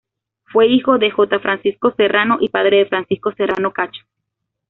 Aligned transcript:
Fue 0.45 0.65
hijo 0.65 0.97
de 0.97 1.11
J. 1.11 1.37
Francisco 1.41 1.93
Serrano 1.95 2.37
y 2.41 2.49
padre 2.49 2.77
de 2.77 2.85
Francisco 2.87 3.31
Serrano 3.35 3.71
Cacho. 3.71 4.01